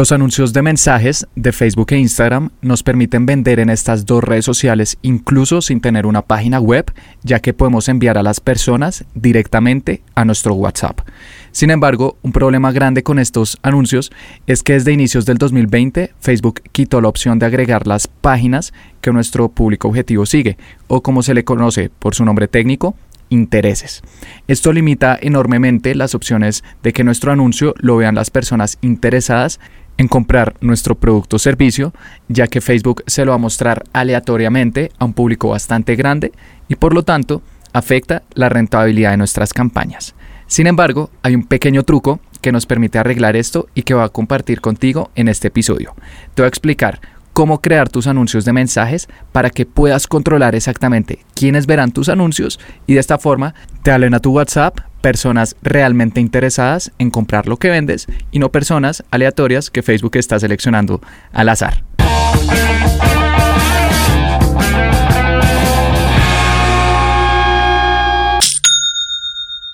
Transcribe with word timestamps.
Los 0.00 0.12
anuncios 0.12 0.54
de 0.54 0.62
mensajes 0.62 1.26
de 1.36 1.52
Facebook 1.52 1.88
e 1.90 1.98
Instagram 1.98 2.48
nos 2.62 2.82
permiten 2.82 3.26
vender 3.26 3.60
en 3.60 3.68
estas 3.68 4.06
dos 4.06 4.24
redes 4.24 4.46
sociales 4.46 4.96
incluso 5.02 5.60
sin 5.60 5.82
tener 5.82 6.06
una 6.06 6.22
página 6.22 6.58
web, 6.58 6.90
ya 7.22 7.40
que 7.40 7.52
podemos 7.52 7.86
enviar 7.86 8.16
a 8.16 8.22
las 8.22 8.40
personas 8.40 9.04
directamente 9.14 10.00
a 10.14 10.24
nuestro 10.24 10.54
WhatsApp. 10.54 11.00
Sin 11.52 11.70
embargo, 11.70 12.16
un 12.22 12.32
problema 12.32 12.72
grande 12.72 13.02
con 13.02 13.18
estos 13.18 13.58
anuncios 13.60 14.10
es 14.46 14.62
que 14.62 14.72
desde 14.72 14.92
inicios 14.92 15.26
del 15.26 15.36
2020 15.36 16.14
Facebook 16.18 16.62
quitó 16.72 17.02
la 17.02 17.08
opción 17.08 17.38
de 17.38 17.44
agregar 17.44 17.86
las 17.86 18.08
páginas 18.08 18.72
que 19.02 19.12
nuestro 19.12 19.50
público 19.50 19.88
objetivo 19.88 20.24
sigue, 20.24 20.56
o 20.88 21.02
como 21.02 21.22
se 21.22 21.34
le 21.34 21.44
conoce 21.44 21.90
por 21.90 22.14
su 22.14 22.24
nombre 22.24 22.48
técnico, 22.48 22.94
intereses. 23.30 24.02
Esto 24.46 24.72
limita 24.72 25.18
enormemente 25.20 25.94
las 25.94 26.14
opciones 26.14 26.62
de 26.82 26.92
que 26.92 27.04
nuestro 27.04 27.32
anuncio 27.32 27.74
lo 27.78 27.96
vean 27.96 28.14
las 28.14 28.30
personas 28.30 28.76
interesadas 28.82 29.58
en 29.96 30.08
comprar 30.08 30.54
nuestro 30.60 30.94
producto 30.94 31.36
o 31.36 31.38
servicio, 31.38 31.92
ya 32.28 32.46
que 32.46 32.60
Facebook 32.60 33.02
se 33.06 33.24
lo 33.24 33.32
va 33.32 33.36
a 33.36 33.38
mostrar 33.38 33.84
aleatoriamente 33.92 34.90
a 34.98 35.04
un 35.04 35.14
público 35.14 35.48
bastante 35.50 35.96
grande 35.96 36.32
y 36.68 36.76
por 36.76 36.94
lo 36.94 37.02
tanto 37.02 37.42
afecta 37.72 38.22
la 38.34 38.48
rentabilidad 38.48 39.10
de 39.10 39.18
nuestras 39.18 39.52
campañas. 39.52 40.14
Sin 40.46 40.66
embargo, 40.66 41.10
hay 41.22 41.34
un 41.34 41.44
pequeño 41.44 41.84
truco 41.84 42.18
que 42.40 42.50
nos 42.50 42.66
permite 42.66 42.98
arreglar 42.98 43.36
esto 43.36 43.68
y 43.74 43.82
que 43.82 43.94
voy 43.94 44.04
a 44.04 44.08
compartir 44.08 44.60
contigo 44.60 45.10
en 45.14 45.28
este 45.28 45.48
episodio. 45.48 45.94
Te 46.34 46.42
voy 46.42 46.46
a 46.46 46.48
explicar 46.48 47.00
cómo 47.40 47.62
crear 47.62 47.88
tus 47.88 48.06
anuncios 48.06 48.44
de 48.44 48.52
mensajes 48.52 49.08
para 49.32 49.48
que 49.48 49.64
puedas 49.64 50.06
controlar 50.06 50.54
exactamente 50.54 51.20
quiénes 51.32 51.66
verán 51.66 51.90
tus 51.90 52.10
anuncios 52.10 52.60
y 52.86 52.92
de 52.92 53.00
esta 53.00 53.16
forma 53.16 53.54
te 53.82 53.90
hablen 53.90 54.12
a 54.12 54.20
tu 54.20 54.32
WhatsApp 54.32 54.80
personas 55.00 55.56
realmente 55.62 56.20
interesadas 56.20 56.92
en 56.98 57.08
comprar 57.08 57.48
lo 57.48 57.56
que 57.56 57.70
vendes 57.70 58.08
y 58.30 58.40
no 58.40 58.52
personas 58.52 59.04
aleatorias 59.10 59.70
que 59.70 59.82
Facebook 59.82 60.16
está 60.16 60.38
seleccionando 60.38 61.00
al 61.32 61.48
azar. 61.48 61.82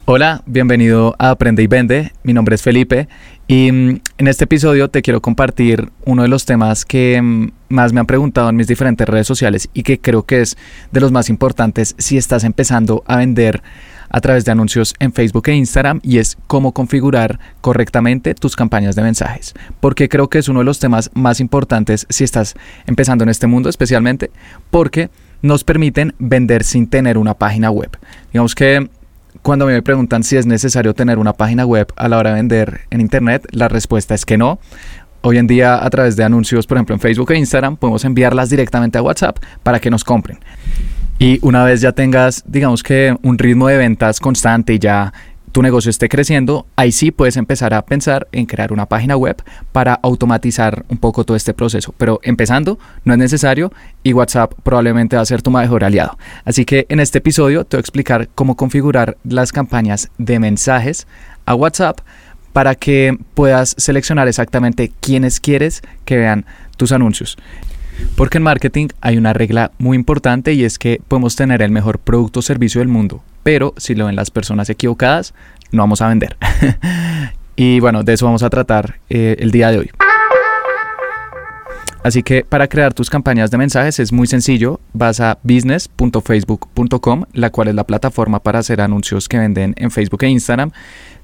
Hola, 0.08 0.40
bienvenido 0.46 1.16
a 1.18 1.30
Aprende 1.30 1.64
y 1.64 1.66
Vende. 1.66 2.12
Mi 2.22 2.32
nombre 2.32 2.54
es 2.54 2.62
Felipe 2.62 3.08
y 3.48 3.72
mm, 3.72 4.00
en 4.18 4.28
este 4.28 4.44
episodio 4.44 4.88
te 4.88 5.02
quiero 5.02 5.20
compartir 5.20 5.88
uno 6.04 6.22
de 6.22 6.28
los 6.28 6.44
temas 6.44 6.84
que 6.84 7.20
mm, 7.20 7.48
más 7.68 7.92
me 7.92 8.00
han 8.00 8.06
preguntado 8.06 8.48
en 8.48 8.56
mis 8.56 8.66
diferentes 8.66 9.08
redes 9.08 9.26
sociales 9.26 9.68
y 9.74 9.82
que 9.82 10.00
creo 10.00 10.24
que 10.24 10.40
es 10.40 10.56
de 10.92 11.00
los 11.00 11.12
más 11.12 11.28
importantes 11.28 11.94
si 11.98 12.16
estás 12.16 12.44
empezando 12.44 13.02
a 13.06 13.16
vender 13.16 13.62
a 14.08 14.20
través 14.20 14.44
de 14.44 14.52
anuncios 14.52 14.94
en 14.98 15.12
Facebook 15.12 15.48
e 15.48 15.54
Instagram 15.54 16.00
y 16.02 16.18
es 16.18 16.36
cómo 16.46 16.72
configurar 16.72 17.40
correctamente 17.60 18.34
tus 18.34 18.56
campañas 18.56 18.94
de 18.94 19.02
mensajes. 19.02 19.54
Porque 19.80 20.08
creo 20.08 20.28
que 20.28 20.38
es 20.38 20.48
uno 20.48 20.60
de 20.60 20.64
los 20.64 20.78
temas 20.78 21.10
más 21.14 21.40
importantes 21.40 22.06
si 22.08 22.24
estás 22.24 22.54
empezando 22.86 23.24
en 23.24 23.30
este 23.30 23.46
mundo 23.46 23.68
especialmente 23.68 24.30
porque 24.70 25.10
nos 25.42 25.64
permiten 25.64 26.14
vender 26.18 26.64
sin 26.64 26.88
tener 26.88 27.18
una 27.18 27.34
página 27.34 27.70
web. 27.70 27.90
Digamos 28.32 28.54
que 28.54 28.88
cuando 29.42 29.66
me 29.66 29.82
preguntan 29.82 30.24
si 30.24 30.36
es 30.36 30.46
necesario 30.46 30.94
tener 30.94 31.18
una 31.18 31.32
página 31.32 31.66
web 31.66 31.92
a 31.96 32.08
la 32.08 32.18
hora 32.18 32.30
de 32.30 32.36
vender 32.36 32.80
en 32.90 33.00
Internet, 33.00 33.46
la 33.50 33.68
respuesta 33.68 34.14
es 34.14 34.24
que 34.24 34.38
no. 34.38 34.58
Hoy 35.28 35.38
en 35.38 35.48
día 35.48 35.84
a 35.84 35.90
través 35.90 36.14
de 36.14 36.22
anuncios, 36.22 36.68
por 36.68 36.76
ejemplo 36.76 36.94
en 36.94 37.00
Facebook 37.00 37.32
e 37.32 37.36
Instagram, 37.36 37.76
podemos 37.76 38.04
enviarlas 38.04 38.48
directamente 38.48 38.96
a 38.96 39.02
WhatsApp 39.02 39.38
para 39.64 39.80
que 39.80 39.90
nos 39.90 40.04
compren. 40.04 40.38
Y 41.18 41.40
una 41.42 41.64
vez 41.64 41.80
ya 41.80 41.90
tengas, 41.90 42.44
digamos 42.46 42.84
que 42.84 43.16
un 43.24 43.36
ritmo 43.36 43.66
de 43.66 43.76
ventas 43.76 44.20
constante 44.20 44.74
y 44.74 44.78
ya 44.78 45.12
tu 45.50 45.62
negocio 45.62 45.90
esté 45.90 46.08
creciendo, 46.08 46.68
ahí 46.76 46.92
sí 46.92 47.10
puedes 47.10 47.36
empezar 47.36 47.74
a 47.74 47.82
pensar 47.84 48.28
en 48.30 48.46
crear 48.46 48.72
una 48.72 48.86
página 48.86 49.16
web 49.16 49.42
para 49.72 49.94
automatizar 49.94 50.84
un 50.90 50.98
poco 50.98 51.24
todo 51.24 51.36
este 51.36 51.54
proceso. 51.54 51.92
Pero 51.98 52.20
empezando, 52.22 52.78
no 53.02 53.12
es 53.12 53.18
necesario 53.18 53.72
y 54.04 54.12
WhatsApp 54.12 54.52
probablemente 54.62 55.16
va 55.16 55.22
a 55.22 55.26
ser 55.26 55.42
tu 55.42 55.50
mejor 55.50 55.82
aliado. 55.82 56.16
Así 56.44 56.64
que 56.64 56.86
en 56.88 57.00
este 57.00 57.18
episodio 57.18 57.64
te 57.64 57.76
voy 57.76 57.80
a 57.80 57.80
explicar 57.80 58.28
cómo 58.36 58.54
configurar 58.54 59.16
las 59.24 59.50
campañas 59.50 60.08
de 60.18 60.38
mensajes 60.38 61.08
a 61.46 61.56
WhatsApp 61.56 61.98
para 62.56 62.74
que 62.74 63.18
puedas 63.34 63.74
seleccionar 63.76 64.28
exactamente 64.28 64.90
quiénes 65.00 65.40
quieres 65.40 65.82
que 66.06 66.16
vean 66.16 66.46
tus 66.78 66.90
anuncios. 66.90 67.36
Porque 68.16 68.38
en 68.38 68.44
marketing 68.44 68.88
hay 69.02 69.18
una 69.18 69.34
regla 69.34 69.72
muy 69.76 69.94
importante 69.94 70.54
y 70.54 70.64
es 70.64 70.78
que 70.78 71.02
podemos 71.06 71.36
tener 71.36 71.60
el 71.60 71.70
mejor 71.70 71.98
producto 71.98 72.40
o 72.40 72.42
servicio 72.42 72.78
del 72.78 72.88
mundo, 72.88 73.22
pero 73.42 73.74
si 73.76 73.94
lo 73.94 74.06
ven 74.06 74.16
las 74.16 74.30
personas 74.30 74.70
equivocadas, 74.70 75.34
no 75.70 75.82
vamos 75.82 76.00
a 76.00 76.08
vender. 76.08 76.38
y 77.56 77.78
bueno, 77.80 78.04
de 78.04 78.14
eso 78.14 78.24
vamos 78.24 78.42
a 78.42 78.48
tratar 78.48 79.00
eh, 79.10 79.36
el 79.38 79.50
día 79.50 79.70
de 79.70 79.80
hoy. 79.80 79.90
Así 82.06 82.22
que 82.22 82.44
para 82.48 82.68
crear 82.68 82.94
tus 82.94 83.10
campañas 83.10 83.50
de 83.50 83.58
mensajes 83.58 83.98
es 83.98 84.12
muy 84.12 84.28
sencillo. 84.28 84.78
Vas 84.92 85.18
a 85.18 85.40
business.facebook.com, 85.42 87.24
la 87.32 87.50
cual 87.50 87.66
es 87.66 87.74
la 87.74 87.82
plataforma 87.82 88.38
para 88.38 88.60
hacer 88.60 88.80
anuncios 88.80 89.28
que 89.28 89.38
venden 89.38 89.74
en 89.76 89.90
Facebook 89.90 90.22
e 90.22 90.28
Instagram. 90.28 90.70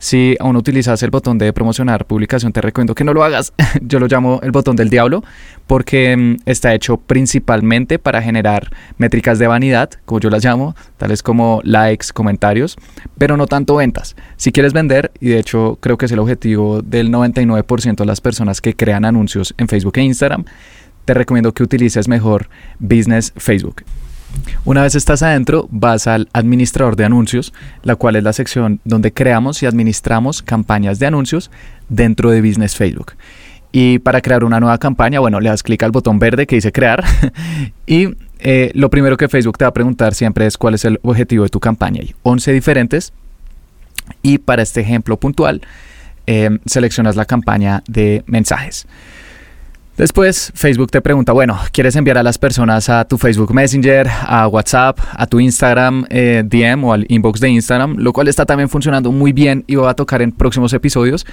Si 0.00 0.37
aún 0.41 0.56
utilizas 0.56 1.00
el 1.04 1.10
botón 1.10 1.38
de 1.38 1.53
promocionar 1.53 2.04
publicación, 2.06 2.53
te 2.53 2.60
recomiendo 2.60 2.97
que 2.97 3.04
no 3.04 3.15
lo 3.15 3.22
hagas. 3.22 3.53
Yo 3.81 4.00
lo 4.00 4.09
llamo 4.09 4.41
el 4.43 4.50
botón 4.50 4.75
del 4.75 4.91
diablo 4.91 5.22
porque 5.72 6.14
mm, 6.14 6.36
está 6.44 6.74
hecho 6.74 6.98
principalmente 6.98 7.98
para 7.98 8.20
generar 8.20 8.68
métricas 8.98 9.38
de 9.38 9.46
vanidad, 9.46 9.88
como 10.04 10.20
yo 10.20 10.28
las 10.28 10.44
llamo, 10.44 10.76
tales 10.98 11.22
como 11.22 11.62
likes, 11.64 12.08
comentarios, 12.12 12.76
pero 13.16 13.38
no 13.38 13.46
tanto 13.46 13.76
ventas. 13.76 14.14
Si 14.36 14.52
quieres 14.52 14.74
vender, 14.74 15.12
y 15.18 15.30
de 15.30 15.38
hecho 15.38 15.78
creo 15.80 15.96
que 15.96 16.04
es 16.04 16.12
el 16.12 16.18
objetivo 16.18 16.82
del 16.82 17.10
99% 17.10 17.96
de 17.96 18.04
las 18.04 18.20
personas 18.20 18.60
que 18.60 18.76
crean 18.76 19.06
anuncios 19.06 19.54
en 19.56 19.66
Facebook 19.66 19.96
e 19.96 20.02
Instagram, 20.02 20.44
te 21.06 21.14
recomiendo 21.14 21.54
que 21.54 21.62
utilices 21.62 22.06
mejor 22.06 22.50
Business 22.78 23.32
Facebook. 23.38 23.82
Una 24.66 24.82
vez 24.82 24.94
estás 24.94 25.22
adentro, 25.22 25.68
vas 25.70 26.06
al 26.06 26.28
administrador 26.34 26.96
de 26.96 27.06
anuncios, 27.06 27.54
la 27.82 27.96
cual 27.96 28.16
es 28.16 28.24
la 28.24 28.34
sección 28.34 28.80
donde 28.84 29.14
creamos 29.14 29.62
y 29.62 29.66
administramos 29.66 30.42
campañas 30.42 30.98
de 30.98 31.06
anuncios 31.06 31.50
dentro 31.88 32.30
de 32.30 32.42
Business 32.42 32.76
Facebook. 32.76 33.14
Y 33.72 33.98
para 33.98 34.20
crear 34.20 34.44
una 34.44 34.60
nueva 34.60 34.76
campaña, 34.78 35.18
bueno, 35.20 35.40
le 35.40 35.48
das 35.48 35.62
clic 35.62 35.82
al 35.82 35.90
botón 35.90 36.18
verde 36.18 36.46
que 36.46 36.56
dice 36.56 36.72
crear 36.72 37.02
y 37.86 38.08
eh, 38.38 38.70
lo 38.74 38.90
primero 38.90 39.16
que 39.16 39.28
Facebook 39.28 39.56
te 39.56 39.64
va 39.64 39.70
a 39.70 39.72
preguntar 39.72 40.14
siempre 40.14 40.46
es 40.46 40.58
cuál 40.58 40.74
es 40.74 40.84
el 40.84 41.00
objetivo 41.02 41.44
de 41.44 41.48
tu 41.48 41.58
campaña. 41.58 42.00
Hay 42.02 42.14
11 42.22 42.52
diferentes 42.52 43.12
y 44.20 44.38
para 44.38 44.62
este 44.62 44.80
ejemplo 44.82 45.16
puntual 45.16 45.62
eh, 46.26 46.58
seleccionas 46.66 47.16
la 47.16 47.24
campaña 47.24 47.82
de 47.88 48.22
mensajes. 48.26 48.86
Después 49.96 50.52
Facebook 50.54 50.90
te 50.90 51.00
pregunta, 51.00 51.32
bueno, 51.32 51.58
¿quieres 51.70 51.96
enviar 51.96 52.16
a 52.16 52.22
las 52.22 52.38
personas 52.38 52.88
a 52.88 53.04
tu 53.04 53.18
Facebook 53.18 53.52
Messenger, 53.52 54.08
a 54.08 54.48
WhatsApp, 54.48 54.98
a 55.12 55.26
tu 55.26 55.38
Instagram 55.38 56.06
eh, 56.08 56.42
DM 56.44 56.84
o 56.84 56.92
al 56.94 57.04
inbox 57.08 57.40
de 57.40 57.50
Instagram? 57.50 57.96
Lo 57.98 58.12
cual 58.12 58.28
está 58.28 58.46
también 58.46 58.68
funcionando 58.68 59.12
muy 59.12 59.32
bien 59.32 59.64
y 59.66 59.74
va 59.74 59.90
a 59.90 59.94
tocar 59.94 60.22
en 60.22 60.32
próximos 60.32 60.72
episodios. 60.72 61.26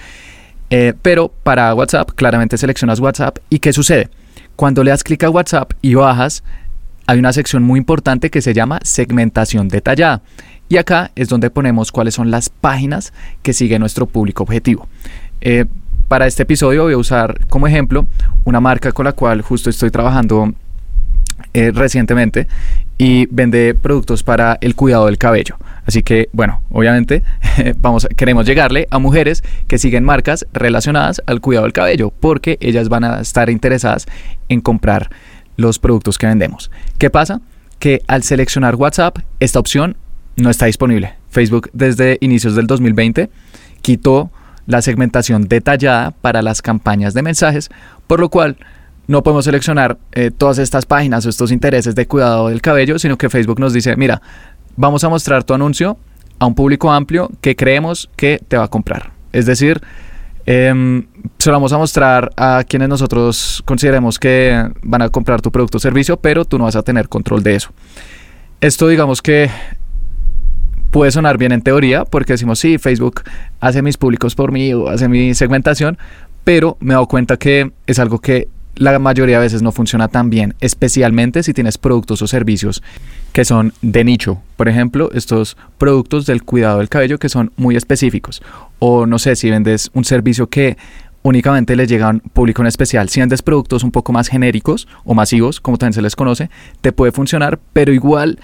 Eh, 0.69 0.93
pero 1.01 1.29
para 1.43 1.73
WhatsApp, 1.73 2.11
claramente 2.15 2.57
seleccionas 2.57 2.99
WhatsApp. 2.99 3.39
¿Y 3.49 3.59
qué 3.59 3.73
sucede? 3.73 4.09
Cuando 4.55 4.83
le 4.83 4.91
das 4.91 5.03
clic 5.03 5.23
a 5.23 5.29
WhatsApp 5.29 5.73
y 5.81 5.95
bajas, 5.95 6.43
hay 7.07 7.17
una 7.17 7.33
sección 7.33 7.63
muy 7.63 7.79
importante 7.79 8.29
que 8.29 8.41
se 8.41 8.53
llama 8.53 8.79
segmentación 8.83 9.67
detallada. 9.67 10.21
Y 10.67 10.77
acá 10.77 11.11
es 11.15 11.27
donde 11.29 11.49
ponemos 11.49 11.91
cuáles 11.91 12.13
son 12.13 12.29
las 12.29 12.49
páginas 12.49 13.13
que 13.41 13.53
sigue 13.53 13.79
nuestro 13.79 14.05
público 14.05 14.43
objetivo. 14.43 14.87
Eh, 15.41 15.65
para 16.07 16.27
este 16.27 16.43
episodio 16.43 16.83
voy 16.83 16.93
a 16.93 16.97
usar 16.97 17.47
como 17.47 17.67
ejemplo 17.67 18.07
una 18.43 18.59
marca 18.59 18.91
con 18.91 19.05
la 19.05 19.13
cual 19.13 19.41
justo 19.41 19.69
estoy 19.69 19.89
trabajando 19.91 20.53
eh, 21.53 21.71
recientemente 21.71 22.47
y 22.99 23.27
vende 23.27 23.73
productos 23.73 24.23
para 24.23 24.57
el 24.61 24.75
cuidado 24.75 25.07
del 25.07 25.17
cabello. 25.17 25.55
Así 25.85 26.03
que, 26.03 26.29
bueno, 26.33 26.61
obviamente 26.69 27.23
vamos, 27.77 28.07
queremos 28.15 28.45
llegarle 28.45 28.87
a 28.91 28.99
mujeres 28.99 29.41
que 29.67 29.79
siguen 29.79 30.03
marcas 30.03 30.45
relacionadas 30.53 31.23
al 31.25 31.39
cuidado 31.41 31.63
del 31.63 31.73
cabello, 31.73 32.11
porque 32.11 32.57
ellas 32.61 32.89
van 32.89 33.05
a 33.05 33.21
estar 33.21 33.49
interesadas 33.49 34.05
en 34.49 34.59
comprar 34.59 35.09
los 35.55 35.79
productos 35.79 36.17
que 36.17 36.27
vendemos. 36.27 36.69
¿Qué 36.97 37.09
pasa? 37.09 37.41
Que 37.79 38.03
al 38.07 38.21
seleccionar 38.23 38.75
WhatsApp, 38.75 39.19
esta 39.39 39.59
opción 39.59 39.95
no 40.35 40.49
está 40.49 40.65
disponible. 40.65 41.15
Facebook 41.29 41.69
desde 41.71 42.17
inicios 42.19 42.55
del 42.55 42.67
2020 42.67 43.29
quitó 43.81 44.29
la 44.65 44.81
segmentación 44.81 45.47
detallada 45.47 46.11
para 46.11 46.41
las 46.41 46.61
campañas 46.61 47.13
de 47.13 47.21
mensajes, 47.21 47.69
por 48.07 48.19
lo 48.19 48.29
cual 48.29 48.57
no 49.09 49.23
podemos 49.23 49.43
seleccionar 49.43 49.97
eh, 50.11 50.29
todas 50.29 50.59
estas 50.59 50.85
páginas 50.85 51.25
o 51.25 51.29
estos 51.29 51.51
intereses 51.51 51.95
de 51.95 52.05
cuidado 52.05 52.49
del 52.49 52.61
cabello, 52.61 52.99
sino 52.99 53.17
que 53.17 53.27
Facebook 53.27 53.59
nos 53.59 53.73
dice, 53.73 53.95
mira, 53.95 54.21
vamos 54.75 55.03
a 55.03 55.09
mostrar 55.09 55.43
tu 55.43 55.55
anuncio 55.55 55.97
a 56.37 56.45
un 56.45 56.53
público 56.53 56.91
amplio 56.91 57.27
que 57.41 57.55
creemos 57.55 58.07
que 58.15 58.39
te 58.47 58.55
va 58.55 58.65
a 58.65 58.67
comprar. 58.67 59.09
Es 59.33 59.47
decir, 59.47 59.81
eh, 60.45 61.03
se 61.39 61.49
lo 61.49 61.55
vamos 61.55 61.73
a 61.73 61.79
mostrar 61.79 62.29
a 62.37 62.63
quienes 62.63 62.87
nosotros 62.87 63.63
consideremos 63.65 64.19
que 64.19 64.69
van 64.83 65.01
a 65.01 65.09
comprar 65.09 65.41
tu 65.41 65.51
producto 65.51 65.77
o 65.77 65.81
servicio, 65.81 66.17
pero 66.17 66.45
tú 66.45 66.59
no 66.59 66.65
vas 66.65 66.75
a 66.75 66.83
tener 66.83 67.09
control 67.09 67.41
de 67.41 67.55
eso. 67.55 67.71
Esto 68.61 68.87
digamos 68.87 69.23
que 69.23 69.49
puede 70.91 71.09
sonar 71.09 71.39
bien 71.39 71.51
en 71.51 71.63
teoría, 71.63 72.05
porque 72.05 72.33
decimos, 72.33 72.59
sí, 72.59 72.77
Facebook 72.77 73.23
hace 73.59 73.81
mis 73.81 73.97
públicos 73.97 74.35
por 74.35 74.51
mí 74.51 74.71
o 74.71 74.87
hace 74.87 75.09
mi 75.09 75.33
segmentación, 75.33 75.97
pero 76.43 76.77
me 76.79 76.91
he 76.91 76.93
dado 76.93 77.07
cuenta 77.07 77.37
que 77.37 77.71
es 77.87 77.97
algo 77.97 78.19
que 78.19 78.49
la 78.79 78.97
mayoría 78.97 79.37
de 79.37 79.43
veces 79.43 79.61
no 79.61 79.73
funciona 79.73 80.07
tan 80.07 80.29
bien, 80.29 80.55
especialmente 80.61 81.43
si 81.43 81.53
tienes 81.53 81.77
productos 81.77 82.21
o 82.21 82.27
servicios 82.27 82.81
que 83.33 83.43
son 83.43 83.73
de 83.81 84.05
nicho. 84.05 84.41
Por 84.55 84.69
ejemplo, 84.69 85.11
estos 85.13 85.57
productos 85.77 86.25
del 86.25 86.43
cuidado 86.43 86.79
del 86.79 86.87
cabello 86.87 87.19
que 87.19 87.27
son 87.27 87.51
muy 87.57 87.75
específicos. 87.75 88.41
O 88.79 89.05
no 89.05 89.19
sé, 89.19 89.35
si 89.35 89.49
vendes 89.49 89.91
un 89.93 90.05
servicio 90.05 90.47
que 90.47 90.77
únicamente 91.23 91.75
le 91.75 91.87
llega 91.87 92.07
a 92.07 92.11
un 92.11 92.21
público 92.21 92.61
en 92.61 92.67
especial. 92.67 93.09
Si 93.09 93.19
vendes 93.19 93.41
productos 93.41 93.83
un 93.83 93.91
poco 93.91 94.13
más 94.13 94.29
genéricos 94.29 94.87
o 95.03 95.13
masivos, 95.13 95.59
como 95.59 95.77
también 95.77 95.93
se 95.93 96.01
les 96.01 96.15
conoce, 96.15 96.49
te 96.79 96.93
puede 96.93 97.11
funcionar, 97.11 97.59
pero 97.73 97.91
igual 97.91 98.39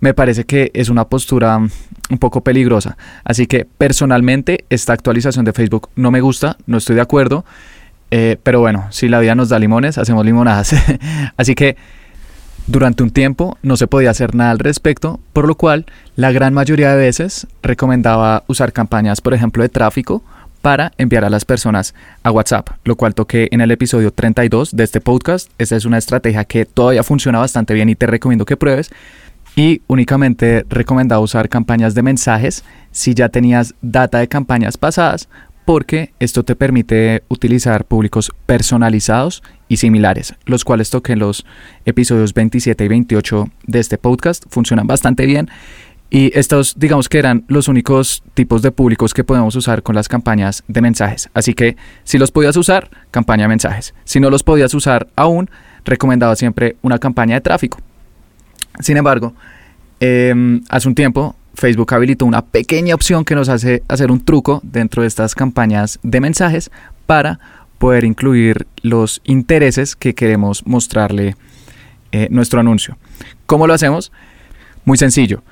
me 0.00 0.12
parece 0.12 0.44
que 0.44 0.70
es 0.74 0.90
una 0.90 1.06
postura 1.08 1.56
un 1.56 2.18
poco 2.18 2.42
peligrosa. 2.42 2.98
Así 3.24 3.46
que 3.46 3.64
personalmente 3.64 4.66
esta 4.68 4.92
actualización 4.92 5.46
de 5.46 5.54
Facebook 5.54 5.88
no 5.96 6.10
me 6.10 6.20
gusta, 6.20 6.58
no 6.66 6.76
estoy 6.76 6.96
de 6.96 7.02
acuerdo. 7.02 7.46
Eh, 8.10 8.36
pero 8.42 8.60
bueno, 8.60 8.86
si 8.90 9.08
la 9.08 9.20
vida 9.20 9.34
nos 9.34 9.48
da 9.48 9.58
limones, 9.58 9.98
hacemos 9.98 10.24
limonadas. 10.24 10.74
Así 11.36 11.54
que 11.54 11.76
durante 12.66 13.02
un 13.02 13.10
tiempo 13.10 13.56
no 13.62 13.76
se 13.76 13.86
podía 13.86 14.10
hacer 14.10 14.34
nada 14.34 14.50
al 14.50 14.58
respecto, 14.58 15.20
por 15.32 15.46
lo 15.46 15.54
cual 15.54 15.86
la 16.16 16.32
gran 16.32 16.52
mayoría 16.52 16.90
de 16.90 16.98
veces 16.98 17.46
recomendaba 17.62 18.44
usar 18.46 18.72
campañas, 18.72 19.20
por 19.20 19.34
ejemplo, 19.34 19.62
de 19.62 19.70
tráfico 19.70 20.22
para 20.60 20.92
enviar 20.98 21.24
a 21.24 21.30
las 21.30 21.44
personas 21.44 21.94
a 22.22 22.30
WhatsApp, 22.30 22.68
lo 22.84 22.96
cual 22.96 23.14
toqué 23.14 23.48
en 23.52 23.60
el 23.60 23.70
episodio 23.70 24.10
32 24.12 24.76
de 24.76 24.84
este 24.84 25.00
podcast. 25.00 25.50
Esta 25.58 25.76
es 25.76 25.84
una 25.84 25.98
estrategia 25.98 26.44
que 26.44 26.66
todavía 26.66 27.02
funciona 27.02 27.38
bastante 27.38 27.74
bien 27.74 27.88
y 27.88 27.94
te 27.94 28.06
recomiendo 28.06 28.44
que 28.44 28.56
pruebes. 28.56 28.90
Y 29.56 29.82
únicamente 29.86 30.64
recomendaba 30.68 31.20
usar 31.20 31.48
campañas 31.48 31.94
de 31.94 32.02
mensajes 32.02 32.64
si 32.92 33.14
ya 33.14 33.28
tenías 33.28 33.74
data 33.80 34.18
de 34.18 34.28
campañas 34.28 34.76
pasadas 34.76 35.28
porque 35.68 36.14
esto 36.18 36.44
te 36.44 36.56
permite 36.56 37.24
utilizar 37.28 37.84
públicos 37.84 38.32
personalizados 38.46 39.42
y 39.68 39.76
similares, 39.76 40.34
los 40.46 40.64
cuales 40.64 40.88
toqué 40.88 41.12
en 41.12 41.18
los 41.18 41.44
episodios 41.84 42.32
27 42.32 42.86
y 42.86 42.88
28 42.88 43.50
de 43.66 43.78
este 43.78 43.98
podcast, 43.98 44.46
funcionan 44.48 44.86
bastante 44.86 45.26
bien. 45.26 45.50
Y 46.08 46.30
estos, 46.38 46.78
digamos 46.78 47.10
que 47.10 47.18
eran 47.18 47.44
los 47.48 47.68
únicos 47.68 48.22
tipos 48.32 48.62
de 48.62 48.70
públicos 48.70 49.12
que 49.12 49.24
podemos 49.24 49.54
usar 49.56 49.82
con 49.82 49.94
las 49.94 50.08
campañas 50.08 50.64
de 50.68 50.80
mensajes. 50.80 51.28
Así 51.34 51.52
que 51.52 51.76
si 52.02 52.16
los 52.16 52.30
podías 52.30 52.56
usar, 52.56 52.88
campaña 53.10 53.42
de 53.42 53.48
mensajes. 53.48 53.92
Si 54.04 54.20
no 54.20 54.30
los 54.30 54.44
podías 54.44 54.72
usar 54.72 55.08
aún, 55.16 55.50
recomendaba 55.84 56.34
siempre 56.34 56.76
una 56.80 56.98
campaña 56.98 57.34
de 57.34 57.42
tráfico. 57.42 57.78
Sin 58.80 58.96
embargo, 58.96 59.34
em, 60.00 60.62
hace 60.70 60.88
un 60.88 60.94
tiempo 60.94 61.36
Facebook 61.58 61.92
habilitó 61.92 62.24
una 62.24 62.42
pequeña 62.42 62.94
opción 62.94 63.24
que 63.24 63.34
nos 63.34 63.48
hace 63.48 63.82
hacer 63.88 64.12
un 64.12 64.24
truco 64.24 64.60
dentro 64.62 65.02
de 65.02 65.08
estas 65.08 65.34
campañas 65.34 65.98
de 66.04 66.20
mensajes 66.20 66.70
para 67.04 67.40
poder 67.78 68.04
incluir 68.04 68.68
los 68.82 69.20
intereses 69.24 69.96
que 69.96 70.14
queremos 70.14 70.64
mostrarle 70.66 71.34
eh, 72.12 72.28
nuestro 72.30 72.60
anuncio. 72.60 72.96
¿Cómo 73.46 73.66
lo 73.66 73.74
hacemos? 73.74 74.12
Muy 74.84 74.98
sencillo. 74.98 75.42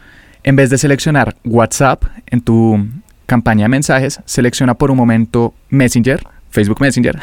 En 0.45 0.55
vez 0.55 0.71
de 0.71 0.79
seleccionar 0.79 1.35
WhatsApp 1.45 2.05
en 2.29 2.41
tu 2.41 2.87
campaña 3.27 3.65
de 3.65 3.71
mensajes, 3.71 4.21
selecciona 4.27 4.75
por 4.75 4.93
un 4.93 4.97
momento 4.97 5.55
Messenger, 5.71 6.25
Facebook 6.51 6.81
Messenger, 6.81 7.19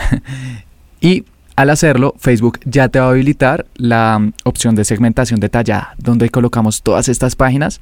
y 0.99 1.23
al 1.55 1.69
hacerlo, 1.69 2.15
Facebook 2.19 2.59
ya 2.65 2.89
te 2.89 2.99
va 2.99 3.05
a 3.05 3.09
habilitar 3.11 3.65
la 3.75 4.29
opción 4.43 4.75
de 4.75 4.83
segmentación 4.83 5.39
detallada, 5.39 5.95
donde 5.99 6.29
colocamos 6.29 6.81
todas 6.81 7.07
estas 7.07 7.37
páginas 7.37 7.79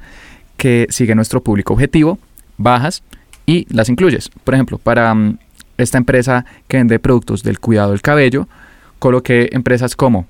que 0.61 0.85
sigue 0.91 1.15
nuestro 1.15 1.41
público 1.41 1.73
objetivo, 1.73 2.19
bajas 2.59 3.01
y 3.47 3.65
las 3.73 3.89
incluyes. 3.89 4.29
Por 4.43 4.53
ejemplo, 4.53 4.77
para 4.77 5.11
mm, 5.11 5.39
esta 5.79 5.97
empresa 5.97 6.45
que 6.67 6.77
vende 6.77 6.99
productos 6.99 7.41
del 7.41 7.59
cuidado 7.59 7.89
del 7.89 8.03
cabello, 8.03 8.47
coloqué 8.99 9.49
empresas 9.53 9.95
como 9.95 10.27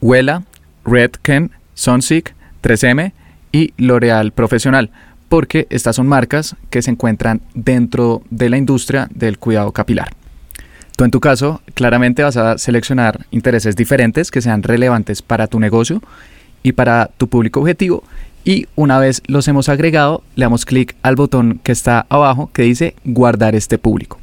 Huela, 0.00 0.42
Redken, 0.84 1.52
Sunsilk, 1.74 2.34
3M 2.64 3.12
y 3.52 3.72
L'Oreal 3.76 4.32
Profesional, 4.32 4.90
porque 5.28 5.68
estas 5.70 5.94
son 5.94 6.08
marcas 6.08 6.56
que 6.68 6.82
se 6.82 6.90
encuentran 6.90 7.40
dentro 7.54 8.22
de 8.30 8.50
la 8.50 8.56
industria 8.56 9.06
del 9.14 9.38
cuidado 9.38 9.70
capilar. 9.70 10.08
Tú 10.96 11.04
en 11.04 11.12
tu 11.12 11.20
caso, 11.20 11.62
claramente 11.74 12.24
vas 12.24 12.36
a 12.36 12.58
seleccionar 12.58 13.26
intereses 13.30 13.76
diferentes 13.76 14.32
que 14.32 14.42
sean 14.42 14.64
relevantes 14.64 15.22
para 15.22 15.46
tu 15.46 15.60
negocio 15.60 16.02
y 16.64 16.72
para 16.72 17.10
tu 17.16 17.28
público 17.28 17.60
objetivo 17.60 18.02
y 18.44 18.66
una 18.74 18.98
vez 18.98 19.22
los 19.26 19.46
hemos 19.48 19.68
agregado, 19.68 20.22
le 20.34 20.44
damos 20.44 20.64
clic 20.64 20.96
al 21.02 21.16
botón 21.16 21.60
que 21.62 21.72
está 21.72 22.06
abajo 22.08 22.50
que 22.52 22.62
dice 22.62 22.94
guardar 23.04 23.54
este 23.54 23.78
público. 23.78 24.18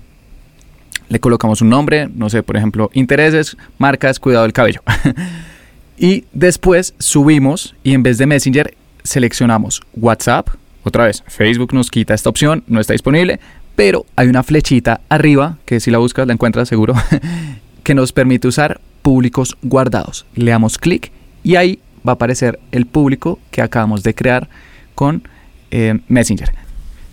Le 1.09 1.19
colocamos 1.19 1.61
un 1.61 1.69
nombre, 1.69 2.09
no 2.13 2.29
sé, 2.29 2.43
por 2.43 2.57
ejemplo, 2.57 2.89
intereses, 2.93 3.55
marcas, 3.77 4.19
cuidado 4.19 4.43
del 4.43 4.53
cabello. 4.53 4.81
y 5.97 6.25
después 6.33 6.93
subimos 6.99 7.75
y 7.83 7.93
en 7.93 8.03
vez 8.03 8.17
de 8.17 8.25
Messenger 8.25 8.73
seleccionamos 9.03 9.81
WhatsApp. 9.95 10.49
Otra 10.83 11.05
vez, 11.05 11.23
Facebook 11.27 11.73
nos 11.73 11.89
quita 11.89 12.13
esta 12.13 12.29
opción, 12.29 12.63
no 12.67 12.79
está 12.79 12.93
disponible, 12.93 13.39
pero 13.75 14.05
hay 14.15 14.27
una 14.27 14.43
flechita 14.43 15.01
arriba, 15.07 15.57
que 15.65 15.79
si 15.79 15.91
la 15.91 15.99
buscas 15.99 16.27
la 16.27 16.33
encuentras 16.33 16.67
seguro, 16.67 16.93
que 17.83 17.93
nos 17.93 18.11
permite 18.11 18.47
usar 18.47 18.81
públicos 19.01 19.57
guardados. 19.61 20.25
Le 20.35 20.51
damos 20.51 20.77
clic 20.77 21.11
y 21.43 21.55
ahí 21.55 21.79
va 22.05 22.13
a 22.13 22.15
aparecer 22.15 22.59
el 22.71 22.85
público 22.85 23.39
que 23.51 23.61
acabamos 23.61 24.03
de 24.03 24.13
crear 24.13 24.49
con 24.95 25.23
eh, 25.71 25.99
Messenger. 26.07 26.49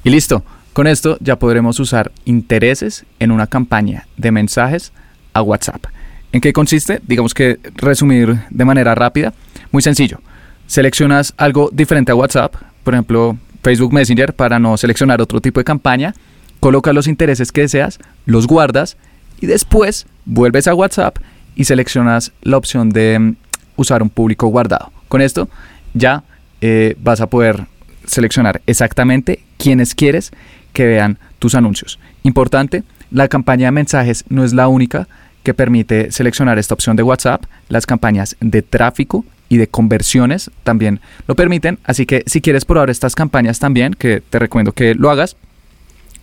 Y 0.05 0.11
listo, 0.11 0.45
con 0.73 0.87
esto 0.87 1.17
ya 1.21 1.39
podremos 1.39 1.79
usar 1.81 2.11
intereses 2.25 3.05
en 3.21 3.31
una 3.31 3.47
campaña 3.47 4.07
de 4.17 4.33
mensajes 4.33 4.93
a 5.33 5.43
WhatsApp. 5.43 5.87
¿En 6.33 6.41
qué 6.41 6.53
consiste? 6.53 7.01
Digamos 7.07 7.33
que 7.33 7.61
resumir 7.77 8.41
de 8.51 8.65
manera 8.65 8.95
rápida. 8.95 9.33
Muy 9.71 9.83
sencillo. 9.83 10.21
Seleccionas 10.67 11.33
algo 11.37 11.71
diferente 11.73 12.11
a 12.11 12.17
WhatsApp, 12.17 12.57
por 12.83 12.95
ejemplo 12.95 13.39
Facebook 13.63 13.93
Messenger 13.93 14.35
para 14.35 14.59
no 14.59 14.77
seleccionar 14.77 15.21
otro 15.21 15.41
tipo 15.41 15.61
de 15.61 15.65
campaña. 15.65 16.15
Colocas 16.61 16.95
los 16.95 17.07
intereses 17.07 17.53
que 17.53 17.63
deseas, 17.63 17.99
los 18.27 18.47
guardas 18.47 18.97
y 19.41 19.47
después 19.47 20.07
vuelves 20.25 20.67
a 20.67 20.75
WhatsApp 20.75 21.19
y 21.55 21.65
seleccionas 21.65 22.33
la 22.43 22.57
opción 22.57 22.91
de 22.91 23.35
usar 23.76 24.03
un 24.03 24.11
público 24.11 24.47
guardado. 24.49 24.93
Con 25.09 25.21
esto 25.21 25.49
ya 25.94 26.25
eh, 26.61 26.97
vas 27.00 27.21
a 27.21 27.29
poder 27.29 27.67
seleccionar 28.06 28.61
exactamente 28.67 29.41
quiénes 29.56 29.94
quieres 29.94 30.32
que 30.73 30.87
vean 30.87 31.19
tus 31.38 31.55
anuncios. 31.55 31.99
Importante, 32.23 32.82
la 33.11 33.29
campaña 33.29 33.67
de 33.67 33.73
mensajes 33.73 34.25
no 34.29 34.44
es 34.44 34.53
la 34.53 34.69
única 34.69 35.09
que 35.43 35.55
permite 35.55 36.11
seleccionar 36.11 36.59
esta 36.59 36.75
opción 36.75 36.97
de 36.97 37.03
WhatsApp. 37.03 37.44
Las 37.69 37.87
campañas 37.87 38.37
de 38.41 38.63
tráfico 38.63 39.25
y 39.49 39.58
de 39.58 39.69
conversiones 39.69 40.51
también 40.65 41.01
lo 41.29 41.37
permiten. 41.37 41.79
Así 41.84 42.06
que 42.06 42.25
si 42.27 42.41
quieres 42.41 42.65
probar 42.65 42.91
estas 42.91 43.15
campañas 43.15 43.58
también, 43.58 43.94
que 43.94 44.20
te 44.20 44.39
recomiendo 44.39 44.72
que 44.72 44.94
lo 44.94 45.10
hagas, 45.10 45.37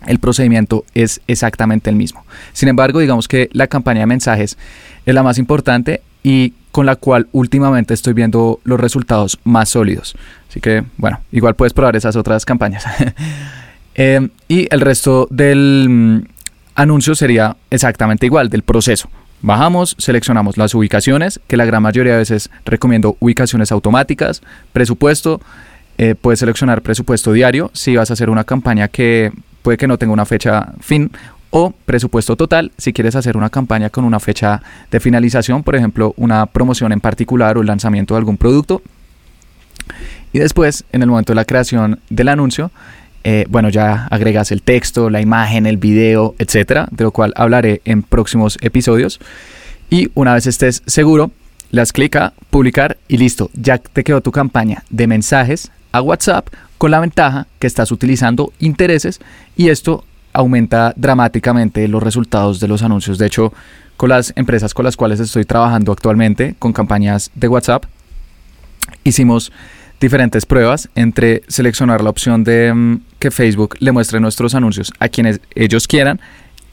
el 0.08 0.20
procedimiento 0.20 0.86
es 0.96 1.22
exactamente 1.28 1.90
el 1.90 1.96
mismo. 1.96 2.26
Sin 2.54 2.68
embargo, 2.68 3.00
digamos 3.00 3.28
que 3.28 3.50
la 3.54 3.68
campaña 3.68 4.02
de 4.02 4.08
mensajes 4.08 4.58
es 5.06 5.14
la 5.14 5.24
más 5.24 5.38
importante 5.38 6.02
y 6.24 6.54
con 6.72 6.86
la 6.86 6.96
cual 6.96 7.28
últimamente 7.32 7.94
estoy 7.94 8.14
viendo 8.14 8.60
los 8.64 8.80
resultados 8.80 9.40
más 9.44 9.70
sólidos. 9.70 10.16
Así 10.50 10.60
que, 10.60 10.84
bueno, 10.98 11.20
igual 11.32 11.56
puedes 11.56 11.74
probar 11.74 11.96
esas 11.96 12.16
otras 12.16 12.46
campañas. 12.46 12.86
Em, 13.94 14.30
y 14.48 14.74
el 14.74 14.80
resto 14.80 15.28
del 15.30 15.86
mm, 15.90 16.24
anuncio 16.76 17.14
sería 17.14 17.58
exactamente 17.70 18.26
igual, 18.26 18.50
del 18.50 18.64
proceso. 18.64 19.10
Bajamos, 19.42 19.98
seleccionamos 20.00 20.58
las 20.58 20.74
ubicaciones, 20.74 21.42
que 21.48 21.58
la 21.58 21.66
gran 21.66 21.84
mayoría 21.84 22.14
de 22.14 22.20
veces 22.20 22.50
recomiendo 22.64 23.18
ubicaciones 23.20 23.70
automáticas, 23.70 24.42
presupuesto, 24.72 25.42
eh, 25.98 26.16
puedes 26.16 26.40
seleccionar 26.40 26.82
presupuesto 26.82 27.34
diario 27.34 27.70
si 27.74 27.98
vas 27.98 28.10
a 28.12 28.14
hacer 28.14 28.30
una 28.30 28.46
campaña 28.46 28.88
que 28.88 29.34
puede 29.62 29.78
que 29.78 29.88
no 29.88 29.98
tenga 29.98 30.14
una 30.14 30.26
fecha 30.26 30.74
fin 30.80 31.12
o 31.52 31.72
presupuesto 31.86 32.36
total 32.36 32.72
si 32.78 32.94
quieres 32.94 33.16
hacer 33.16 33.38
una 33.38 33.50
campaña 33.50 33.90
con 33.90 34.04
una 34.04 34.20
fecha 34.20 34.62
de 34.90 35.00
finalización, 35.00 35.64
por 35.64 35.76
ejemplo, 35.76 36.14
una 36.18 36.46
promoción 36.48 36.92
en 36.92 37.02
particular 37.02 37.58
o 37.58 37.62
el 37.62 37.68
lanzamiento 37.68 38.16
de 38.16 38.20
algún 38.20 38.38
producto. 38.38 38.82
Y 40.34 40.40
después, 40.40 40.86
en 40.92 41.04
el 41.04 41.10
momento 41.10 41.34
de 41.34 41.36
la 41.36 41.46
creación 41.46 42.00
del 42.10 42.30
anuncio, 42.30 42.72
eh, 43.24 43.46
bueno, 43.50 43.70
ya 43.70 44.08
agregas 44.08 44.52
el 44.52 44.62
texto, 44.62 45.10
la 45.10 45.22
imagen, 45.22 45.66
el 45.66 45.78
video, 45.78 46.34
etcétera, 46.40 46.88
de 46.90 47.04
lo 47.04 47.12
cual 47.12 47.34
hablaré 47.36 47.82
en 47.86 48.02
próximos 48.02 48.58
episodios. 48.62 49.20
Y 49.90 50.10
una 50.16 50.34
vez 50.34 50.48
estés 50.48 50.82
seguro, 50.88 51.32
clic 51.94 52.16
a 52.16 52.34
publicar 52.50 52.98
y 53.08 53.18
listo, 53.18 53.50
ya 53.54 53.78
te 53.78 54.04
quedó 54.04 54.22
tu 54.22 54.32
campaña 54.32 54.84
de 54.90 55.08
mensajes 55.08 55.72
a 55.92 56.02
WhatsApp 56.02 56.48
con 56.78 56.92
la 56.92 57.00
ventaja 57.00 57.48
que 57.60 57.68
estás 57.68 57.92
utilizando 57.92 58.54
intereses 58.60 59.20
y 59.56 59.70
esto 59.70 60.04
aumenta 60.34 60.94
dramáticamente 60.96 61.88
los 61.88 62.02
resultados 62.02 62.60
de 62.60 62.68
los 62.68 62.84
anuncios. 62.84 63.18
De 63.18 63.28
hecho, 63.28 63.54
con 63.98 64.10
las 64.10 64.34
empresas 64.36 64.74
con 64.74 64.86
las 64.86 64.98
cuales 64.98 65.20
estoy 65.20 65.46
trabajando 65.46 65.92
actualmente, 65.92 66.56
con 66.58 66.74
campañas 66.74 67.32
de 67.36 67.48
WhatsApp, 67.48 67.86
hicimos 69.04 69.52
diferentes 70.00 70.46
pruebas 70.46 70.90
entre 70.96 71.44
seleccionar 71.48 72.04
la 72.04 72.10
opción 72.10 72.44
de 72.44 72.74
mm, 72.74 73.02
que 73.20 73.32
Facebook 73.32 73.76
le 73.80 73.92
muestre 73.92 74.20
nuestros 74.20 74.56
anuncios 74.56 74.92
a 75.00 75.08
quienes 75.08 75.40
ellos 75.54 75.88
quieran 75.88 76.20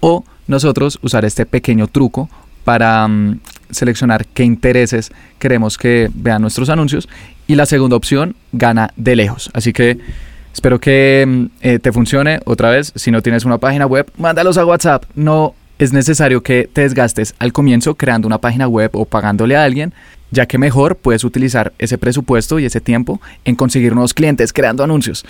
o 0.01 0.25
nosotros 0.47 0.99
usar 1.03 1.25
este 1.27 1.45
pequeño 1.45 1.87
truco 1.89 2.31
para 2.65 3.07
mm, 3.07 3.41
seleccionar 3.71 4.27
qué 4.27 4.45
intereses 4.45 5.13
queremos 5.39 5.77
que 5.77 6.11
vean 6.15 6.41
nuestros 6.43 6.71
anuncios. 6.71 7.09
Y 7.47 7.55
la 7.55 7.67
segunda 7.67 7.97
opción 7.97 8.37
gana 8.53 8.93
de 8.97 9.17
lejos. 9.17 9.51
Así 9.53 9.73
que 9.73 9.99
espero 10.59 10.81
que 10.81 11.25
mm, 11.27 11.45
eh, 11.61 11.79
te 11.79 11.93
funcione. 11.93 12.41
Otra 12.45 12.71
vez, 12.71 12.93
si 12.97 13.11
no 13.11 13.23
tienes 13.23 13.45
una 13.45 13.59
página 13.59 13.87
web, 13.87 14.11
mándalos 14.19 14.59
a 14.59 14.65
WhatsApp. 14.65 15.05
No 15.15 15.55
es 15.79 15.93
necesario 15.93 16.43
que 16.43 16.69
te 16.73 16.81
desgastes 16.81 17.35
al 17.39 17.53
comienzo 17.53 17.95
creando 17.95 18.27
una 18.27 18.39
página 18.39 18.67
web 18.67 18.91
o 18.95 19.05
pagándole 19.05 19.57
a 19.57 19.63
alguien, 19.63 19.95
ya 20.33 20.47
que 20.47 20.59
mejor 20.59 20.97
puedes 20.97 21.23
utilizar 21.23 21.73
ese 21.79 21.97
presupuesto 21.97 22.59
y 22.59 22.65
ese 22.65 22.81
tiempo 22.81 23.21
en 23.45 23.55
conseguir 23.55 23.95
nuevos 23.95 24.15
clientes 24.15 24.53
creando 24.53 24.83
anuncios. 24.83 25.25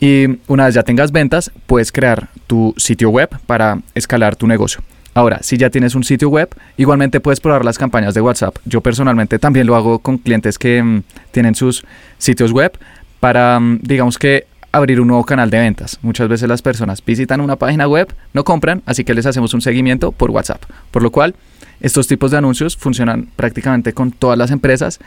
Y 0.00 0.38
una 0.48 0.64
vez 0.64 0.74
ya 0.74 0.82
tengas 0.82 1.12
ventas, 1.12 1.52
puedes 1.66 1.92
crear 1.92 2.28
tu 2.46 2.74
sitio 2.78 3.10
web 3.10 3.28
para 3.46 3.82
escalar 3.94 4.36
tu 4.36 4.46
negocio. 4.46 4.82
Ahora, 5.12 5.42
si 5.42 5.58
ya 5.58 5.68
tienes 5.68 5.94
un 5.94 6.02
sitio 6.02 6.30
web, 6.30 6.48
igualmente 6.78 7.20
puedes 7.20 7.40
probar 7.40 7.62
las 7.62 7.76
campañas 7.76 8.14
de 8.14 8.22
WhatsApp. 8.22 8.56
Yo 8.64 8.80
personalmente 8.80 9.38
también 9.38 9.66
lo 9.66 9.76
hago 9.76 9.98
con 9.98 10.16
clientes 10.16 10.58
que 10.58 10.82
mm, 10.82 11.02
tienen 11.30 11.54
sus 11.54 11.84
sitios 12.16 12.52
web 12.52 12.72
para, 13.20 13.60
mm, 13.60 13.80
digamos 13.82 14.18
que, 14.18 14.46
abrir 14.72 15.00
un 15.00 15.08
nuevo 15.08 15.24
canal 15.24 15.50
de 15.50 15.58
ventas. 15.58 15.98
Muchas 16.02 16.28
veces 16.28 16.48
las 16.48 16.62
personas 16.62 17.04
visitan 17.04 17.40
una 17.40 17.56
página 17.56 17.86
web, 17.86 18.12
no 18.32 18.42
compran, 18.42 18.82
así 18.86 19.04
que 19.04 19.14
les 19.14 19.26
hacemos 19.26 19.54
un 19.54 19.60
seguimiento 19.60 20.12
por 20.12 20.30
WhatsApp. 20.30 20.62
Por 20.90 21.02
lo 21.02 21.10
cual, 21.10 21.34
estos 21.80 22.08
tipos 22.08 22.30
de 22.30 22.38
anuncios 22.38 22.76
funcionan 22.76 23.28
prácticamente 23.36 23.92
con 23.92 24.10
todas 24.10 24.38
las 24.38 24.50
empresas 24.50 24.98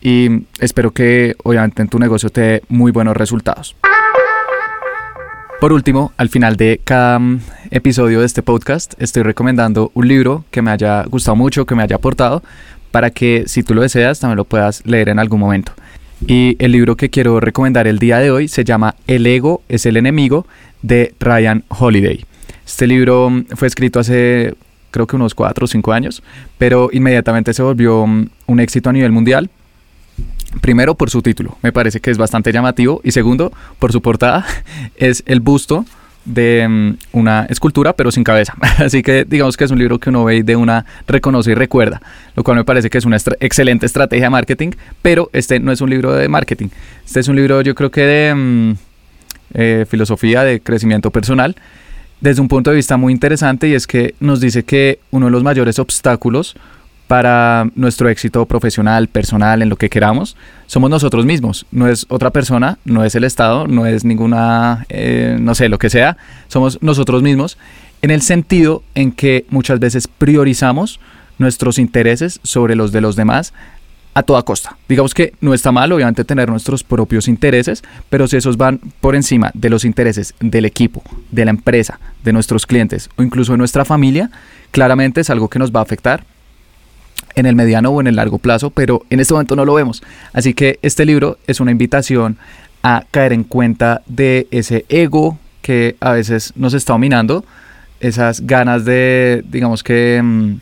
y 0.00 0.44
espero 0.58 0.90
que 0.90 1.36
obviamente 1.44 1.82
en 1.82 1.88
tu 1.88 1.98
negocio 1.98 2.30
te 2.30 2.40
dé 2.40 2.62
muy 2.68 2.90
buenos 2.90 3.16
resultados. 3.16 3.76
Por 5.60 5.72
último, 5.72 6.12
al 6.16 6.28
final 6.28 6.56
de 6.56 6.80
cada 6.82 7.20
mm, 7.20 7.40
episodio 7.70 8.18
de 8.18 8.26
este 8.26 8.42
podcast, 8.42 8.94
estoy 9.00 9.22
recomendando 9.22 9.92
un 9.94 10.08
libro 10.08 10.44
que 10.50 10.60
me 10.60 10.72
haya 10.72 11.04
gustado 11.04 11.36
mucho, 11.36 11.66
que 11.66 11.76
me 11.76 11.84
haya 11.84 11.96
aportado, 11.96 12.42
para 12.90 13.10
que 13.10 13.44
si 13.46 13.62
tú 13.62 13.72
lo 13.72 13.82
deseas 13.82 14.18
también 14.18 14.38
lo 14.38 14.44
puedas 14.44 14.84
leer 14.84 15.08
en 15.08 15.20
algún 15.20 15.38
momento. 15.38 15.72
Y 16.26 16.56
el 16.58 16.72
libro 16.72 16.96
que 16.96 17.10
quiero 17.10 17.40
recomendar 17.40 17.86
el 17.86 17.98
día 17.98 18.18
de 18.18 18.30
hoy 18.30 18.48
se 18.48 18.64
llama 18.64 18.94
El 19.06 19.26
ego 19.26 19.62
es 19.68 19.86
el 19.86 19.96
enemigo 19.96 20.46
de 20.82 21.14
Ryan 21.20 21.64
Holiday. 21.68 22.24
Este 22.64 22.86
libro 22.86 23.30
mm, 23.30 23.46
fue 23.56 23.68
escrito 23.68 24.00
hace 24.00 24.54
creo 24.90 25.06
que 25.06 25.16
unos 25.16 25.34
4 25.34 25.64
o 25.64 25.68
5 25.68 25.92
años, 25.92 26.22
pero 26.58 26.90
inmediatamente 26.92 27.54
se 27.54 27.62
volvió 27.62 28.06
mm, 28.06 28.28
un 28.46 28.60
éxito 28.60 28.90
a 28.90 28.92
nivel 28.92 29.12
mundial 29.12 29.50
Primero 30.60 30.94
por 30.94 31.08
su 31.08 31.22
título, 31.22 31.56
me 31.62 31.72
parece 31.72 32.00
que 32.00 32.10
es 32.10 32.18
bastante 32.18 32.52
llamativo. 32.52 33.00
Y 33.04 33.12
segundo, 33.12 33.52
por 33.78 33.90
su 33.92 34.02
portada, 34.02 34.44
es 34.96 35.22
el 35.26 35.40
busto 35.40 35.86
de 36.24 36.66
mm, 36.68 36.96
una 37.12 37.46
escultura 37.48 37.92
pero 37.94 38.10
sin 38.10 38.24
cabeza. 38.24 38.54
Así 38.78 39.02
que 39.02 39.24
digamos 39.24 39.56
que 39.56 39.64
es 39.64 39.70
un 39.70 39.78
libro 39.78 39.98
que 39.98 40.10
uno 40.10 40.24
ve 40.24 40.36
y 40.36 40.42
de 40.42 40.56
una 40.56 40.84
reconoce 41.06 41.52
y 41.52 41.54
recuerda, 41.54 42.00
lo 42.36 42.44
cual 42.44 42.58
me 42.58 42.64
parece 42.64 42.90
que 42.90 42.98
es 42.98 43.04
una 43.04 43.16
excelente 43.40 43.86
estrategia 43.86 44.26
de 44.26 44.30
marketing, 44.30 44.70
pero 45.02 45.30
este 45.32 45.60
no 45.60 45.72
es 45.72 45.80
un 45.80 45.90
libro 45.90 46.12
de 46.12 46.28
marketing. 46.28 46.68
Este 47.04 47.20
es 47.20 47.28
un 47.28 47.36
libro 47.36 47.60
yo 47.62 47.74
creo 47.74 47.90
que 47.90 48.02
de 48.02 48.34
mm, 48.34 48.72
eh, 49.54 49.86
filosofía 49.88 50.44
de 50.44 50.60
crecimiento 50.60 51.10
personal 51.10 51.56
desde 52.22 52.40
un 52.40 52.48
punto 52.48 52.70
de 52.70 52.76
vista 52.76 52.96
muy 52.96 53.12
interesante 53.12 53.68
y 53.68 53.74
es 53.74 53.86
que 53.86 54.14
nos 54.20 54.40
dice 54.40 54.62
que 54.62 55.00
uno 55.10 55.26
de 55.26 55.32
los 55.32 55.42
mayores 55.42 55.80
obstáculos 55.80 56.54
para 57.12 57.70
nuestro 57.74 58.08
éxito 58.08 58.46
profesional, 58.46 59.06
personal, 59.06 59.60
en 59.60 59.68
lo 59.68 59.76
que 59.76 59.90
queramos, 59.90 60.34
somos 60.64 60.88
nosotros 60.88 61.26
mismos. 61.26 61.66
No 61.70 61.86
es 61.86 62.06
otra 62.08 62.30
persona, 62.30 62.78
no 62.86 63.04
es 63.04 63.14
el 63.14 63.24
Estado, 63.24 63.66
no 63.66 63.84
es 63.84 64.02
ninguna, 64.02 64.86
eh, 64.88 65.36
no 65.38 65.54
sé, 65.54 65.68
lo 65.68 65.78
que 65.78 65.90
sea. 65.90 66.16
Somos 66.48 66.78
nosotros 66.80 67.22
mismos 67.22 67.58
en 68.00 68.12
el 68.12 68.22
sentido 68.22 68.82
en 68.94 69.12
que 69.12 69.44
muchas 69.50 69.78
veces 69.78 70.08
priorizamos 70.08 71.00
nuestros 71.36 71.78
intereses 71.78 72.40
sobre 72.44 72.76
los 72.76 72.92
de 72.92 73.02
los 73.02 73.14
demás 73.14 73.52
a 74.14 74.22
toda 74.22 74.42
costa. 74.42 74.78
Digamos 74.88 75.12
que 75.12 75.34
no 75.42 75.52
está 75.52 75.70
mal, 75.70 75.92
obviamente, 75.92 76.24
tener 76.24 76.48
nuestros 76.48 76.82
propios 76.82 77.28
intereses, 77.28 77.82
pero 78.08 78.26
si 78.26 78.38
esos 78.38 78.56
van 78.56 78.80
por 79.02 79.16
encima 79.16 79.50
de 79.52 79.68
los 79.68 79.84
intereses 79.84 80.32
del 80.40 80.64
equipo, 80.64 81.02
de 81.30 81.44
la 81.44 81.50
empresa, 81.50 82.00
de 82.24 82.32
nuestros 82.32 82.64
clientes 82.64 83.10
o 83.16 83.22
incluso 83.22 83.52
de 83.52 83.58
nuestra 83.58 83.84
familia, 83.84 84.30
claramente 84.70 85.20
es 85.20 85.28
algo 85.28 85.50
que 85.50 85.58
nos 85.58 85.72
va 85.72 85.80
a 85.80 85.82
afectar 85.82 86.24
en 87.34 87.46
el 87.46 87.56
mediano 87.56 87.90
o 87.90 88.00
en 88.00 88.06
el 88.06 88.16
largo 88.16 88.38
plazo, 88.38 88.70
pero 88.70 89.02
en 89.10 89.20
este 89.20 89.34
momento 89.34 89.56
no 89.56 89.64
lo 89.64 89.74
vemos. 89.74 90.02
Así 90.32 90.54
que 90.54 90.78
este 90.82 91.04
libro 91.04 91.38
es 91.46 91.60
una 91.60 91.70
invitación 91.70 92.36
a 92.82 93.04
caer 93.10 93.32
en 93.32 93.44
cuenta 93.44 94.02
de 94.06 94.48
ese 94.50 94.84
ego 94.88 95.38
que 95.62 95.96
a 96.00 96.12
veces 96.12 96.52
nos 96.56 96.74
está 96.74 96.92
dominando, 96.92 97.44
esas 98.00 98.40
ganas 98.40 98.84
de, 98.84 99.44
digamos 99.48 99.84
que, 99.84 100.20
mm, 100.22 100.54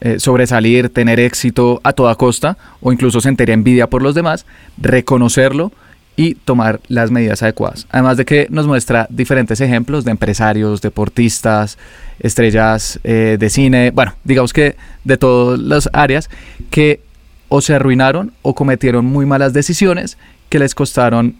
eh, 0.00 0.20
sobresalir, 0.20 0.90
tener 0.90 1.18
éxito 1.18 1.80
a 1.82 1.92
toda 1.92 2.14
costa 2.14 2.56
o 2.80 2.92
incluso 2.92 3.20
sentir 3.20 3.50
envidia 3.50 3.88
por 3.88 4.02
los 4.02 4.14
demás, 4.14 4.46
reconocerlo 4.76 5.72
y 6.16 6.34
tomar 6.34 6.80
las 6.88 7.10
medidas 7.10 7.42
adecuadas. 7.42 7.86
Además 7.90 8.16
de 8.16 8.24
que 8.24 8.46
nos 8.50 8.66
muestra 8.66 9.06
diferentes 9.10 9.60
ejemplos 9.60 10.04
de 10.04 10.10
empresarios, 10.12 10.80
deportistas, 10.80 11.76
estrellas 12.18 12.98
eh, 13.04 13.36
de 13.38 13.50
cine, 13.50 13.90
bueno, 13.90 14.14
digamos 14.24 14.52
que 14.52 14.76
de 15.04 15.18
todas 15.18 15.60
las 15.60 15.90
áreas 15.92 16.30
que 16.70 17.00
o 17.48 17.60
se 17.60 17.74
arruinaron 17.74 18.32
o 18.42 18.54
cometieron 18.54 19.04
muy 19.04 19.26
malas 19.26 19.52
decisiones 19.52 20.16
que 20.48 20.58
les 20.58 20.74
costaron 20.74 21.36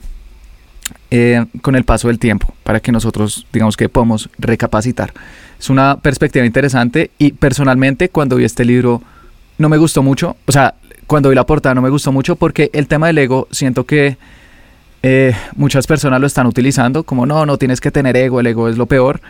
eh, 1.10 1.44
con 1.62 1.74
el 1.74 1.84
paso 1.84 2.08
del 2.08 2.18
tiempo 2.18 2.54
para 2.62 2.78
que 2.80 2.92
nosotros 2.92 3.46
digamos 3.52 3.76
que 3.76 3.88
podamos 3.88 4.28
recapacitar. 4.38 5.12
Es 5.58 5.70
una 5.70 5.96
perspectiva 5.98 6.44
interesante 6.44 7.10
y 7.18 7.32
personalmente 7.32 8.08
cuando 8.08 8.36
vi 8.36 8.44
este 8.44 8.64
libro 8.64 9.02
no 9.58 9.68
me 9.68 9.78
gustó 9.78 10.02
mucho, 10.02 10.36
o 10.46 10.52
sea, 10.52 10.74
cuando 11.06 11.30
vi 11.30 11.34
la 11.34 11.46
portada 11.46 11.74
no 11.74 11.82
me 11.82 11.88
gustó 11.88 12.12
mucho 12.12 12.36
porque 12.36 12.70
el 12.72 12.88
tema 12.88 13.06
del 13.06 13.18
ego 13.18 13.48
siento 13.50 13.84
que 13.84 14.18
eh, 15.08 15.36
muchas 15.54 15.86
personas 15.86 16.20
lo 16.20 16.26
están 16.26 16.48
utilizando 16.48 17.04
como 17.04 17.26
no, 17.26 17.46
no 17.46 17.58
tienes 17.58 17.80
que 17.80 17.92
tener 17.92 18.16
ego, 18.16 18.40
el 18.40 18.48
ego 18.48 18.68
es 18.68 18.76
lo 18.76 18.86
peor 18.86 19.20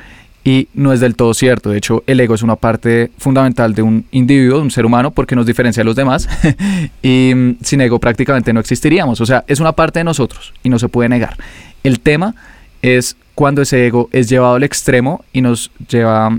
y 0.43 0.69
no 0.73 0.91
es 0.91 1.01
del 1.01 1.17
todo 1.17 1.35
cierto. 1.35 1.69
De 1.69 1.77
hecho, 1.77 2.03
el 2.07 2.19
ego 2.19 2.35
es 2.35 2.41
una 2.41 2.57
parte 2.57 3.11
fundamental 3.19 3.75
de 3.75 3.83
un 3.83 4.07
individuo, 4.11 4.57
de 4.57 4.63
un 4.63 4.71
ser 4.71 4.87
humano, 4.87 5.11
porque 5.11 5.37
nos 5.37 5.45
diferencia 5.45 5.83
de 5.83 5.85
los 5.85 5.95
demás 5.95 6.31
y 7.03 7.31
mm, 7.37 7.57
sin 7.61 7.83
ego 7.83 7.99
prácticamente 7.99 8.55
no 8.55 8.61
existiríamos. 8.61 9.21
O 9.21 9.27
sea, 9.27 9.45
es 9.49 9.61
una 9.61 9.73
parte 9.73 9.99
de 9.99 10.05
nosotros 10.05 10.55
y 10.63 10.71
no 10.71 10.79
se 10.79 10.89
puede 10.89 11.11
negar. 11.11 11.37
El 11.83 12.01
tema 12.01 12.35
es 12.81 13.15
cuando 13.35 13.61
ese 13.61 13.87
ego 13.87 14.09
es 14.13 14.31
llevado 14.31 14.55
al 14.55 14.63
extremo 14.63 15.27
y 15.35 15.43
nos 15.43 15.71
lleva 15.91 16.39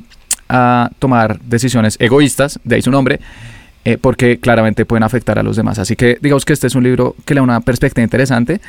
a 0.50 0.89
tomar 0.98 1.39
decisiones 1.41 1.96
egoístas, 2.00 2.60
de 2.63 2.77
ahí 2.77 2.82
su 2.82 2.89
nombre, 2.89 3.20
eh, 3.86 4.00
porque 4.00 4.39
claramente 4.39 4.84
pueden 4.86 5.03
afectar 5.03 5.38
a 5.38 5.44
los 5.44 5.58
demás. 5.58 5.77
Así 5.77 5.96
que 5.96 6.17
digamos 6.20 6.44
que 6.44 6.53
este 6.53 6.65
es 6.65 6.74
un 6.74 6.84
libro 6.84 7.15
que 7.24 7.36
le 7.36 7.39
da 7.39 7.44
una 7.44 7.62
perspectiva 7.62 8.03
interesante 8.03 8.62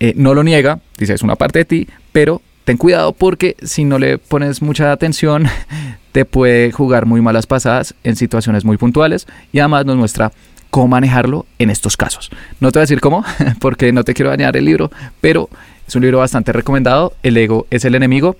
eh, 0.00 0.12
no 0.16 0.34
lo 0.34 0.42
niega, 0.42 0.80
dice 0.96 1.14
es 1.14 1.22
una 1.22 1.36
parte 1.36 1.60
de 1.60 1.64
ti, 1.64 1.88
pero 2.12 2.42
ten 2.64 2.76
cuidado 2.76 3.12
porque 3.12 3.56
si 3.62 3.84
no 3.84 3.98
le 3.98 4.18
pones 4.18 4.62
mucha 4.62 4.92
atención 4.92 5.46
te 6.12 6.24
puede 6.24 6.72
jugar 6.72 7.06
muy 7.06 7.20
malas 7.20 7.46
pasadas 7.46 7.94
en 8.04 8.16
situaciones 8.16 8.64
muy 8.64 8.76
puntuales 8.76 9.26
y 9.52 9.58
además 9.58 9.86
nos 9.86 9.96
muestra 9.96 10.32
cómo 10.70 10.88
manejarlo 10.88 11.46
en 11.58 11.70
estos 11.70 11.96
casos. 11.96 12.30
No 12.60 12.70
te 12.70 12.78
voy 12.78 12.82
a 12.82 12.86
decir 12.86 13.00
cómo, 13.00 13.24
porque 13.60 13.92
no 13.92 14.04
te 14.04 14.14
quiero 14.14 14.30
dañar 14.30 14.56
el 14.56 14.64
libro, 14.64 14.90
pero 15.20 15.48
es 15.86 15.94
un 15.96 16.02
libro 16.02 16.18
bastante 16.18 16.52
recomendado. 16.52 17.14
El 17.22 17.36
ego 17.36 17.66
es 17.70 17.84
el 17.84 17.94
enemigo 17.94 18.36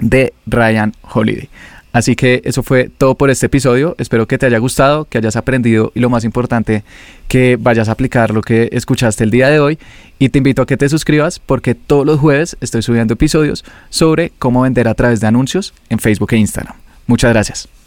de 0.00 0.32
Ryan 0.46 0.94
Holiday. 1.02 1.48
Así 1.92 2.14
que 2.14 2.40
eso 2.44 2.62
fue 2.62 2.88
todo 2.88 3.16
por 3.16 3.30
este 3.30 3.46
episodio. 3.46 3.96
Espero 3.98 4.28
que 4.28 4.38
te 4.38 4.46
haya 4.46 4.58
gustado, 4.58 5.06
que 5.06 5.18
hayas 5.18 5.36
aprendido 5.36 5.90
y 5.94 6.00
lo 6.00 6.08
más 6.08 6.24
importante, 6.24 6.84
que 7.28 7.56
vayas 7.58 7.88
a 7.88 7.92
aplicar 7.92 8.32
lo 8.32 8.42
que 8.42 8.68
escuchaste 8.72 9.24
el 9.24 9.30
día 9.30 9.48
de 9.48 9.60
hoy. 9.60 9.78
Y 10.18 10.28
te 10.28 10.38
invito 10.38 10.62
a 10.62 10.66
que 10.66 10.76
te 10.76 10.88
suscribas 10.88 11.38
porque 11.40 11.74
todos 11.74 12.06
los 12.06 12.20
jueves 12.20 12.56
estoy 12.60 12.82
subiendo 12.82 13.14
episodios 13.14 13.64
sobre 13.88 14.30
cómo 14.38 14.62
vender 14.62 14.86
a 14.86 14.94
través 14.94 15.20
de 15.20 15.26
anuncios 15.26 15.74
en 15.88 15.98
Facebook 15.98 16.32
e 16.32 16.36
Instagram. 16.36 16.76
Muchas 17.06 17.32
gracias. 17.32 17.79